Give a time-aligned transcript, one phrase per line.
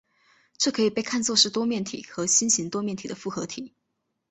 [0.57, 3.75] 这可以被看作是多面体和星形多面体的复合体。